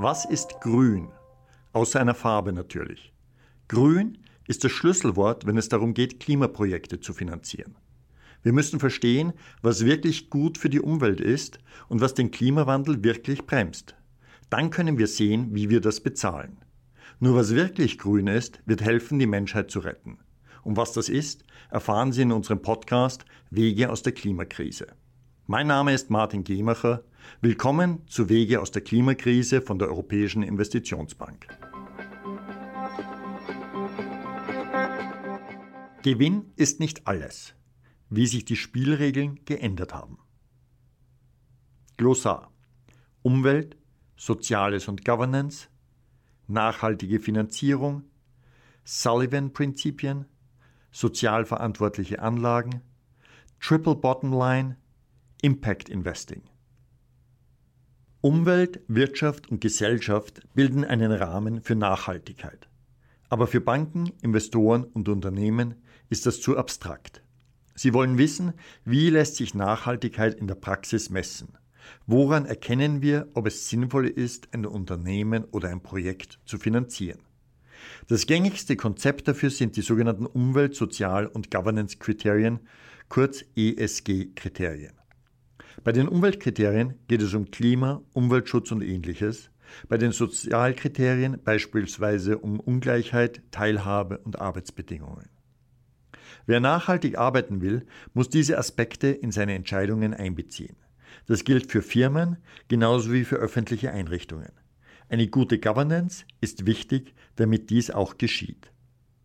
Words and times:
Was 0.00 0.24
ist 0.24 0.60
grün? 0.60 1.08
Außer 1.72 2.00
einer 2.00 2.14
Farbe 2.14 2.52
natürlich. 2.52 3.12
Grün 3.66 4.18
ist 4.46 4.62
das 4.62 4.70
Schlüsselwort, 4.70 5.44
wenn 5.44 5.56
es 5.56 5.68
darum 5.68 5.92
geht, 5.92 6.20
Klimaprojekte 6.20 7.00
zu 7.00 7.12
finanzieren. 7.12 7.74
Wir 8.44 8.52
müssen 8.52 8.78
verstehen, 8.78 9.32
was 9.60 9.84
wirklich 9.84 10.30
gut 10.30 10.56
für 10.56 10.70
die 10.70 10.78
Umwelt 10.78 11.20
ist 11.20 11.58
und 11.88 12.00
was 12.00 12.14
den 12.14 12.30
Klimawandel 12.30 13.02
wirklich 13.02 13.44
bremst. 13.44 13.96
Dann 14.50 14.70
können 14.70 14.98
wir 14.98 15.08
sehen, 15.08 15.52
wie 15.56 15.68
wir 15.68 15.80
das 15.80 15.98
bezahlen. 16.00 16.58
Nur 17.18 17.34
was 17.34 17.56
wirklich 17.56 17.98
grün 17.98 18.28
ist, 18.28 18.60
wird 18.66 18.82
helfen, 18.82 19.18
die 19.18 19.26
Menschheit 19.26 19.68
zu 19.68 19.80
retten. 19.80 20.18
Und 20.62 20.76
was 20.76 20.92
das 20.92 21.08
ist, 21.08 21.42
erfahren 21.72 22.12
Sie 22.12 22.22
in 22.22 22.30
unserem 22.30 22.62
Podcast 22.62 23.24
Wege 23.50 23.90
aus 23.90 24.04
der 24.04 24.12
Klimakrise. 24.12 24.86
Mein 25.50 25.66
Name 25.66 25.94
ist 25.94 26.10
Martin 26.10 26.44
Gemacher. 26.44 27.04
Willkommen 27.40 28.06
zu 28.06 28.28
Wege 28.28 28.60
aus 28.60 28.70
der 28.70 28.82
Klimakrise 28.82 29.62
von 29.62 29.78
der 29.78 29.88
Europäischen 29.88 30.42
Investitionsbank. 30.42 31.48
Gewinn 36.02 36.52
ist 36.56 36.80
nicht 36.80 37.06
alles, 37.06 37.54
wie 38.10 38.26
sich 38.26 38.44
die 38.44 38.56
Spielregeln 38.56 39.40
geändert 39.46 39.94
haben. 39.94 40.18
Glossar 41.96 42.52
Umwelt, 43.22 43.78
Soziales 44.18 44.86
und 44.86 45.02
Governance, 45.06 45.68
nachhaltige 46.46 47.20
Finanzierung, 47.20 48.02
Sullivan-Prinzipien, 48.84 50.26
sozial 50.90 51.46
verantwortliche 51.46 52.20
Anlagen, 52.20 52.82
Triple 53.60 53.96
Bottom 53.96 54.38
Line, 54.38 54.76
Impact 55.40 55.88
Investing. 55.88 56.42
Umwelt, 58.20 58.80
Wirtschaft 58.88 59.48
und 59.48 59.60
Gesellschaft 59.60 60.40
bilden 60.52 60.84
einen 60.84 61.12
Rahmen 61.12 61.62
für 61.62 61.76
Nachhaltigkeit. 61.76 62.68
Aber 63.28 63.46
für 63.46 63.60
Banken, 63.60 64.10
Investoren 64.20 64.82
und 64.82 65.08
Unternehmen 65.08 65.76
ist 66.10 66.26
das 66.26 66.40
zu 66.40 66.58
abstrakt. 66.58 67.22
Sie 67.76 67.94
wollen 67.94 68.18
wissen, 68.18 68.54
wie 68.84 69.10
lässt 69.10 69.36
sich 69.36 69.54
Nachhaltigkeit 69.54 70.34
in 70.34 70.48
der 70.48 70.56
Praxis 70.56 71.08
messen? 71.08 71.56
Woran 72.04 72.44
erkennen 72.44 73.00
wir, 73.00 73.28
ob 73.34 73.46
es 73.46 73.68
sinnvoll 73.68 74.08
ist, 74.08 74.52
ein 74.52 74.66
Unternehmen 74.66 75.44
oder 75.44 75.68
ein 75.68 75.84
Projekt 75.84 76.40
zu 76.46 76.58
finanzieren? 76.58 77.20
Das 78.08 78.26
gängigste 78.26 78.74
Konzept 78.74 79.28
dafür 79.28 79.50
sind 79.50 79.76
die 79.76 79.82
sogenannten 79.82 80.26
Umwelt-, 80.26 80.74
Sozial- 80.74 81.28
und 81.28 81.52
Governance-Kriterien, 81.52 82.58
kurz 83.08 83.44
ESG-Kriterien. 83.54 84.98
Bei 85.84 85.92
den 85.92 86.08
Umweltkriterien 86.08 86.94
geht 87.08 87.22
es 87.22 87.34
um 87.34 87.50
Klima, 87.50 88.02
Umweltschutz 88.12 88.72
und 88.72 88.82
ähnliches. 88.82 89.50
Bei 89.88 89.98
den 89.98 90.12
Sozialkriterien 90.12 91.40
beispielsweise 91.44 92.38
um 92.38 92.58
Ungleichheit, 92.58 93.42
Teilhabe 93.50 94.18
und 94.18 94.40
Arbeitsbedingungen. 94.40 95.28
Wer 96.46 96.60
nachhaltig 96.60 97.18
arbeiten 97.18 97.60
will, 97.60 97.86
muss 98.14 98.30
diese 98.30 98.58
Aspekte 98.58 99.08
in 99.08 99.30
seine 99.30 99.54
Entscheidungen 99.54 100.14
einbeziehen. 100.14 100.76
Das 101.26 101.44
gilt 101.44 101.70
für 101.70 101.82
Firmen 101.82 102.38
genauso 102.68 103.12
wie 103.12 103.24
für 103.24 103.36
öffentliche 103.36 103.92
Einrichtungen. 103.92 104.52
Eine 105.10 105.28
gute 105.28 105.58
Governance 105.58 106.24
ist 106.40 106.66
wichtig, 106.66 107.14
damit 107.36 107.70
dies 107.70 107.90
auch 107.90 108.18
geschieht. 108.18 108.72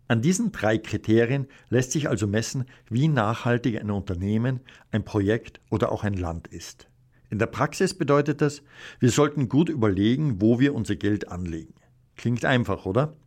An 0.07 0.21
diesen 0.21 0.51
drei 0.51 0.77
Kriterien 0.77 1.47
lässt 1.69 1.91
sich 1.91 2.09
also 2.09 2.27
messen, 2.27 2.65
wie 2.89 3.07
nachhaltig 3.07 3.79
ein 3.79 3.89
Unternehmen, 3.89 4.59
ein 4.91 5.05
Projekt 5.05 5.61
oder 5.69 5.91
auch 5.91 6.03
ein 6.03 6.15
Land 6.15 6.47
ist. 6.47 6.87
In 7.29 7.39
der 7.39 7.47
Praxis 7.47 7.93
bedeutet 7.93 8.41
das, 8.41 8.61
wir 8.99 9.09
sollten 9.09 9.49
gut 9.49 9.69
überlegen, 9.69 10.41
wo 10.41 10.59
wir 10.59 10.75
unser 10.75 10.95
Geld 10.95 11.29
anlegen. 11.29 11.73
Klingt 12.15 12.45
einfach, 12.45 12.85
oder? 12.85 13.17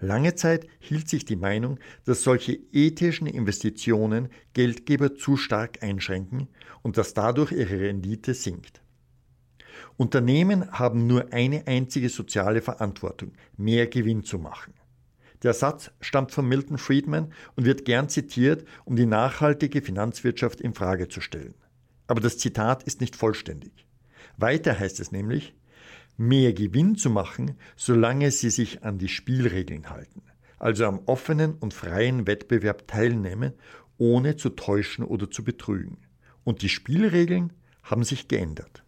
Lange 0.00 0.34
Zeit 0.36 0.66
hielt 0.78 1.08
sich 1.08 1.24
die 1.24 1.36
Meinung, 1.36 1.78
dass 2.04 2.22
solche 2.22 2.58
ethischen 2.72 3.26
Investitionen 3.26 4.28
Geldgeber 4.52 5.14
zu 5.16 5.36
stark 5.36 5.82
einschränken 5.82 6.48
und 6.82 6.96
dass 6.96 7.14
dadurch 7.14 7.52
ihre 7.52 7.80
Rendite 7.80 8.34
sinkt. 8.34 8.80
Unternehmen 9.96 10.70
haben 10.72 11.06
nur 11.06 11.32
eine 11.32 11.66
einzige 11.66 12.08
soziale 12.08 12.62
Verantwortung, 12.62 13.32
mehr 13.56 13.86
Gewinn 13.88 14.22
zu 14.22 14.38
machen. 14.38 14.74
Der 15.42 15.54
Satz 15.54 15.90
stammt 16.00 16.32
von 16.32 16.48
Milton 16.48 16.78
Friedman 16.78 17.32
und 17.54 17.64
wird 17.64 17.84
gern 17.84 18.08
zitiert, 18.08 18.66
um 18.84 18.96
die 18.96 19.06
nachhaltige 19.06 19.82
Finanzwirtschaft 19.82 20.60
in 20.60 20.74
Frage 20.74 21.08
zu 21.08 21.20
stellen. 21.20 21.54
Aber 22.08 22.20
das 22.20 22.38
Zitat 22.38 22.82
ist 22.82 23.00
nicht 23.00 23.14
vollständig. 23.14 23.86
Weiter 24.36 24.78
heißt 24.78 24.98
es 25.00 25.12
nämlich, 25.12 25.54
mehr 26.16 26.52
Gewinn 26.52 26.96
zu 26.96 27.10
machen, 27.10 27.56
solange 27.76 28.30
sie 28.30 28.50
sich 28.50 28.82
an 28.82 28.98
die 28.98 29.08
Spielregeln 29.08 29.90
halten, 29.90 30.22
also 30.58 30.84
am 30.86 31.00
offenen 31.06 31.54
und 31.54 31.74
freien 31.74 32.26
Wettbewerb 32.26 32.88
teilnehmen, 32.88 33.52
ohne 33.98 34.36
zu 34.36 34.50
täuschen 34.50 35.04
oder 35.04 35.30
zu 35.30 35.44
betrügen. 35.44 35.98
Und 36.44 36.62
die 36.62 36.68
Spielregeln 36.68 37.52
haben 37.82 38.04
sich 38.04 38.26
geändert. 38.26 38.82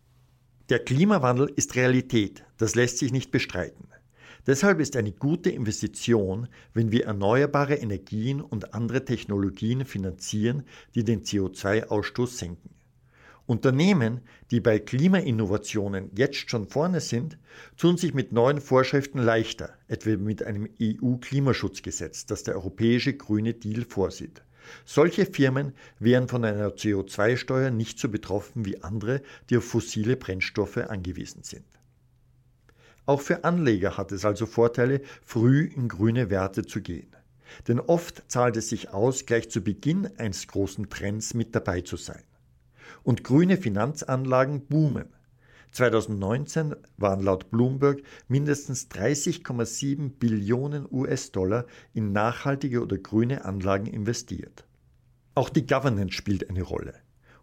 Der 0.68 0.80
Klimawandel 0.80 1.52
ist 1.54 1.76
Realität, 1.76 2.44
das 2.56 2.74
lässt 2.74 2.98
sich 2.98 3.12
nicht 3.12 3.30
bestreiten. 3.30 3.88
Deshalb 4.46 4.80
ist 4.80 4.96
eine 4.96 5.12
gute 5.12 5.50
Investition, 5.50 6.48
wenn 6.72 6.90
wir 6.90 7.04
erneuerbare 7.04 7.74
Energien 7.74 8.40
und 8.40 8.74
andere 8.74 9.04
Technologien 9.04 9.84
finanzieren, 9.84 10.64
die 10.94 11.04
den 11.04 11.22
CO2-Ausstoß 11.22 12.38
senken. 12.38 12.70
Unternehmen, 13.50 14.20
die 14.52 14.60
bei 14.60 14.78
Klimainnovationen 14.78 16.10
jetzt 16.14 16.48
schon 16.48 16.68
vorne 16.68 17.00
sind, 17.00 17.36
tun 17.76 17.96
sich 17.96 18.14
mit 18.14 18.30
neuen 18.30 18.60
Vorschriften 18.60 19.18
leichter, 19.18 19.74
etwa 19.88 20.16
mit 20.16 20.44
einem 20.44 20.68
EU-Klimaschutzgesetz, 20.80 22.26
das 22.26 22.44
der 22.44 22.54
europäische 22.54 23.14
Grüne 23.14 23.54
Deal 23.54 23.84
vorsieht. 23.84 24.42
Solche 24.84 25.26
Firmen 25.26 25.72
wären 25.98 26.28
von 26.28 26.44
einer 26.44 26.68
CO2-Steuer 26.68 27.70
nicht 27.70 27.98
so 27.98 28.08
betroffen 28.08 28.64
wie 28.64 28.82
andere, 28.84 29.20
die 29.48 29.56
auf 29.56 29.64
fossile 29.64 30.16
Brennstoffe 30.16 30.76
angewiesen 30.76 31.42
sind. 31.42 31.64
Auch 33.10 33.20
für 33.20 33.42
Anleger 33.42 33.96
hat 33.96 34.12
es 34.12 34.24
also 34.24 34.46
Vorteile, 34.46 35.00
früh 35.24 35.64
in 35.64 35.88
grüne 35.88 36.30
Werte 36.30 36.64
zu 36.64 36.80
gehen. 36.80 37.10
Denn 37.66 37.80
oft 37.80 38.22
zahlt 38.30 38.56
es 38.56 38.68
sich 38.68 38.90
aus, 38.90 39.26
gleich 39.26 39.50
zu 39.50 39.62
Beginn 39.62 40.08
eines 40.16 40.46
großen 40.46 40.88
Trends 40.90 41.34
mit 41.34 41.52
dabei 41.52 41.80
zu 41.80 41.96
sein. 41.96 42.22
Und 43.02 43.24
grüne 43.24 43.56
Finanzanlagen 43.56 44.64
boomen. 44.66 45.08
2019 45.72 46.76
waren 46.98 47.20
laut 47.20 47.50
Bloomberg 47.50 48.00
mindestens 48.28 48.88
30,7 48.92 50.10
Billionen 50.10 50.86
US-Dollar 50.88 51.66
in 51.92 52.12
nachhaltige 52.12 52.80
oder 52.80 52.96
grüne 52.96 53.44
Anlagen 53.44 53.86
investiert. 53.86 54.68
Auch 55.34 55.48
die 55.48 55.66
Governance 55.66 56.14
spielt 56.14 56.48
eine 56.48 56.62
Rolle. 56.62 56.94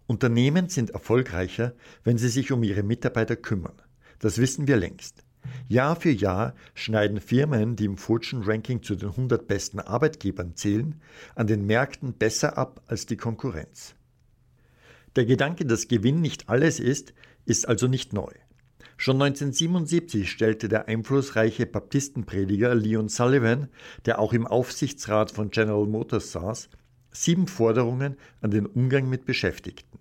Unternehmen 0.05 0.69
sind 0.69 0.91
erfolgreicher, 0.91 1.73
wenn 2.05 2.17
sie 2.17 2.29
sich 2.29 2.53
um 2.53 2.63
ihre 2.63 2.83
Mitarbeiter 2.83 3.35
kümmern. 3.35 3.81
Das 4.19 4.37
wissen 4.37 4.65
wir 4.69 4.77
längst. 4.77 5.26
Jahr 5.67 5.95
für 5.95 6.11
Jahr 6.11 6.53
schneiden 6.73 7.19
Firmen, 7.19 7.75
die 7.75 7.85
im 7.85 7.97
Fortune 7.97 8.45
Ranking 8.47 8.83
zu 8.83 8.95
den 8.95 9.09
100 9.09 9.47
besten 9.47 9.79
Arbeitgebern 9.79 10.55
zählen, 10.55 11.01
an 11.35 11.47
den 11.47 11.65
Märkten 11.65 12.13
besser 12.13 12.57
ab 12.57 12.81
als 12.87 13.05
die 13.05 13.17
Konkurrenz. 13.17 13.95
Der 15.15 15.25
Gedanke, 15.25 15.65
dass 15.65 15.87
Gewinn 15.87 16.21
nicht 16.21 16.49
alles 16.49 16.79
ist, 16.79 17.13
ist 17.45 17.67
also 17.67 17.87
nicht 17.87 18.13
neu. 18.13 18.31
Schon 18.97 19.21
1977 19.21 20.29
stellte 20.29 20.69
der 20.69 20.87
einflussreiche 20.87 21.67
Baptistenprediger 21.67 22.73
Leon 22.73 23.09
Sullivan, 23.09 23.67
der 24.05 24.19
auch 24.19 24.33
im 24.33 24.47
Aufsichtsrat 24.47 25.31
von 25.31 25.51
General 25.51 25.85
Motors 25.85 26.31
saß, 26.31 26.69
sieben 27.11 27.47
Forderungen 27.47 28.17
an 28.41 28.51
den 28.51 28.65
Umgang 28.65 29.07
mit 29.07 29.25
Beschäftigten. 29.25 29.96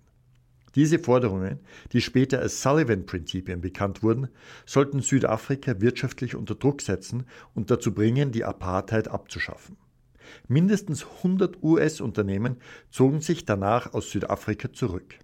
Diese 0.77 0.99
Forderungen, 0.99 1.59
die 1.91 2.01
später 2.01 2.39
als 2.39 2.61
Sullivan-Prinzipien 2.61 3.61
bekannt 3.61 4.03
wurden, 4.03 4.27
sollten 4.67 5.01
Südafrika 5.01 5.81
wirtschaftlich 5.81 6.35
unter 6.35 6.53
Druck 6.53 6.83
setzen 6.83 7.25
und 7.55 7.71
dazu 7.71 7.95
bringen, 7.95 8.31
die 8.31 8.43
Apartheid 8.43 9.07
abzuschaffen. 9.07 9.75
Mindestens 10.47 11.03
100 11.03 11.63
US-Unternehmen 11.63 12.57
zogen 12.91 13.21
sich 13.21 13.43
danach 13.43 13.95
aus 13.95 14.11
Südafrika 14.11 14.71
zurück. 14.71 15.15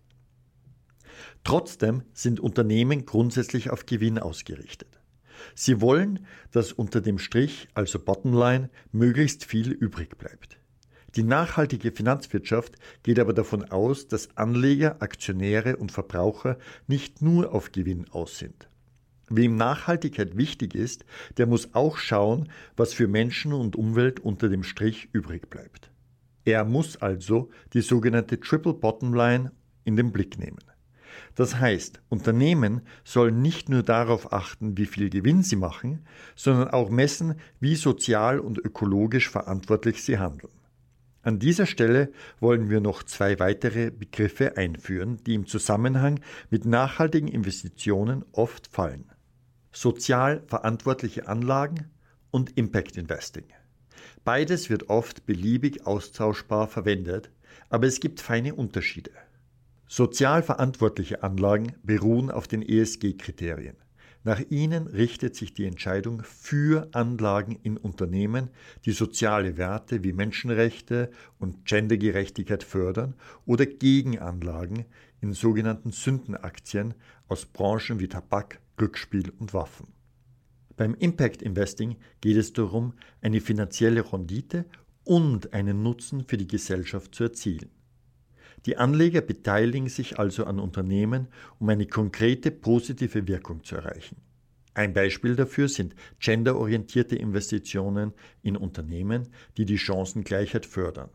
Trotzdem 1.44 2.02
sind 2.14 2.40
Unternehmen 2.40 3.06
grundsätzlich 3.06 3.70
auf 3.70 3.86
Gewinn 3.86 4.18
ausgerichtet. 4.18 5.00
Sie 5.54 5.82
wollen, 5.82 6.26
dass 6.50 6.72
unter 6.72 7.00
dem 7.00 7.20
Strich, 7.20 7.68
also 7.76 8.00
Bottomline, 8.00 8.72
möglichst 8.92 9.46
viel 9.46 9.72
übrig 9.72 10.18
bleibt. 10.18 10.58
Die 11.16 11.24
nachhaltige 11.24 11.92
Finanzwirtschaft 11.92 12.76
geht 13.04 13.20
aber 13.20 13.34
davon 13.34 13.66
aus, 13.66 14.08
dass 14.08 14.36
Anleger, 14.36 15.02
Aktionäre 15.02 15.78
und 15.78 15.92
Verbraucher 15.92 16.58
nicht 16.88 17.22
nur 17.22 17.54
auf 17.54 17.72
Gewinn 17.72 18.08
aus 18.10 18.40
sind. 18.40 18.68
Wem 19.30 19.56
Nachhaltigkeit 19.56 20.38
wichtig 20.38 20.74
ist, 20.74 21.06
der 21.38 21.46
muss 21.46 21.76
auch 21.76 21.98
schauen, 21.98 22.50
was 22.76 22.94
für 22.94 23.08
Menschen 23.08 23.54
und 23.54 23.76
Umwelt 23.76 24.20
unter 24.20 24.50
dem 24.50 24.64
Strich 24.64 25.10
übrig 25.14 25.50
bleibt. 25.50 25.92
Er 26.46 26.66
muss 26.66 26.98
also 26.98 27.50
die 27.74 27.82
sogenannte 27.82 28.40
Triple 28.40 28.74
Bottom 28.74 29.14
Line 29.14 29.52
in 29.86 29.96
den 29.96 30.12
Blick 30.12 30.40
nehmen. 30.40 30.60
Das 31.36 31.56
heißt, 31.60 32.02
Unternehmen 32.10 32.82
sollen 33.04 33.42
nicht 33.42 33.70
nur 33.70 33.84
darauf 33.84 34.34
achten, 34.34 34.78
wie 34.78 34.86
viel 34.86 35.10
Gewinn 35.10 35.44
sie 35.44 35.56
machen, 35.56 36.06
sondern 36.36 36.70
auch 36.70 36.90
messen, 36.90 37.36
wie 37.60 37.76
sozial 37.76 38.40
und 38.40 38.58
ökologisch 38.58 39.30
verantwortlich 39.30 40.04
sie 40.04 40.18
handeln. 40.18 40.52
An 41.24 41.40
dieser 41.40 41.66
Stelle 41.66 42.12
wollen 42.42 42.70
wir 42.70 42.82
noch 42.82 43.02
zwei 43.02 43.40
weitere 43.40 43.92
Begriffe 43.92 44.58
einführen, 44.58 45.24
die 45.26 45.36
im 45.36 45.48
Zusammenhang 45.48 46.20
mit 46.50 46.66
nachhaltigen 46.66 47.30
Investitionen 47.30 48.26
oft 48.34 48.68
fallen. 48.68 49.10
Sozial 49.72 50.44
verantwortliche 50.48 51.30
Anlagen 51.30 51.90
und 52.30 52.58
Impact 52.58 52.98
Investing. 52.98 53.46
Beides 54.26 54.70
wird 54.70 54.90
oft 54.90 55.26
beliebig 55.26 55.88
austauschbar 55.88 56.68
verwendet, 56.68 57.32
aber 57.70 57.88
es 57.88 58.02
gibt 58.02 58.20
feine 58.20 58.54
Unterschiede. 58.54 59.12
Sozial 59.88 60.44
verantwortliche 60.44 61.24
Anlagen 61.24 61.74
beruhen 61.84 62.32
auf 62.32 62.50
den 62.50 62.62
ESG-Kriterien. 62.62 63.78
Nach 64.26 64.42
ihnen 64.50 64.88
richtet 64.88 65.36
sich 65.36 65.54
die 65.54 65.66
Entscheidung 65.66 66.24
für 66.24 66.88
Anlagen 66.94 67.60
in 67.62 67.76
Unternehmen, 67.76 68.50
die 68.86 68.94
soziale 68.94 69.58
Werte 69.58 70.04
wie 70.04 70.14
Menschenrechte 70.14 71.12
und 71.40 71.66
Gendergerechtigkeit 71.66 72.64
fördern 72.64 73.16
oder 73.46 73.66
gegen 73.66 74.20
Anlagen 74.20 74.86
in 75.20 75.34
sogenannten 75.34 75.92
Sündenaktien 75.92 76.94
aus 77.28 77.46
Branchen 77.46 78.00
wie 78.00 78.08
Tabak, 78.08 78.62
Glücksspiel 78.78 79.32
und 79.40 79.54
Waffen. 79.54 79.88
Beim 80.78 80.96
Impact 80.96 81.42
Investing 81.42 81.98
geht 82.22 82.38
es 82.38 82.54
darum, 82.54 82.94
eine 83.22 83.42
finanzielle 83.42 84.12
Rendite 84.12 84.66
und 85.04 85.54
einen 85.54 85.84
Nutzen 85.84 86.24
für 86.24 86.38
die 86.38 86.48
Gesellschaft 86.48 87.14
zu 87.14 87.26
erzielen. 87.26 87.70
Die 88.66 88.78
Anleger 88.78 89.22
beteiligen 89.22 89.90
sich 89.90 90.20
also 90.20 90.46
an 90.46 90.60
Unternehmen, 90.60 91.28
um 91.60 91.70
eine 91.70 91.86
konkrete 91.86 92.52
positive 92.52 93.28
Wirkung 93.28 93.64
zu 93.64 93.76
erreichen. 93.76 94.18
Ein 94.74 94.94
Beispiel 94.94 95.36
dafür 95.36 95.68
sind 95.68 95.94
genderorientierte 96.20 97.16
Investitionen 97.16 98.14
in 98.42 98.58
Unternehmen, 98.58 99.28
die 99.58 99.66
die 99.66 99.78
Chancengleichheit 99.78 100.66
fördern. 100.66 101.10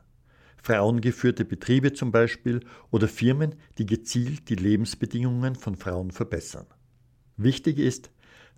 Frauengeführte 0.62 1.44
Betriebe 1.44 1.92
zum 1.92 2.12
Beispiel 2.12 2.60
oder 2.90 3.08
Firmen, 3.08 3.54
die 3.78 3.86
gezielt 3.86 4.48
die 4.48 4.54
Lebensbedingungen 4.54 5.54
von 5.54 5.76
Frauen 5.76 6.10
verbessern. 6.10 6.66
Wichtig 7.36 7.78
ist, 7.78 8.10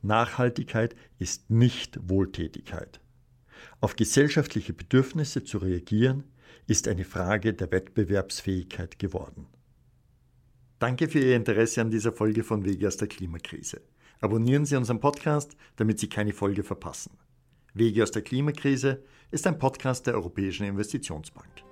Nachhaltigkeit 0.03 0.97
ist 1.19 1.51
nicht 1.51 1.99
Wohltätigkeit. 2.09 3.01
Auf 3.81 3.97
gesellschaftliche 3.97 4.73
Bedürfnisse 4.73 5.45
zu 5.45 5.59
reagieren, 5.59 6.25
ist 6.67 6.89
eine 6.89 7.05
Frage 7.05 7.55
der 7.55 7.71
Wettbewerbsfähigkeit 7.71 8.99
geworden. 8.99 9.47
Danke 10.79 11.09
für 11.09 11.19
Ihr 11.19 11.37
Interesse 11.37 11.81
an 11.81 11.91
dieser 11.91 12.13
Folge 12.13 12.43
von 12.43 12.65
Wege 12.65 12.89
aus 12.89 12.97
der 12.97 13.09
Klimakrise. 13.09 13.83
Abonnieren 14.21 14.65
Sie 14.65 14.77
unseren 14.77 15.01
Podcast, 15.01 15.57
damit 15.77 15.99
Sie 15.99 16.09
keine 16.09 16.33
Folge 16.33 16.63
verpassen. 16.63 17.13
Wege 17.75 18.03
aus 18.03 18.11
der 18.11 18.23
Klimakrise 18.23 19.03
ist 19.31 19.47
ein 19.47 19.59
Podcast 19.59 20.07
der 20.07 20.15
Europäischen 20.15 20.67
Investitionsbank. 20.67 21.70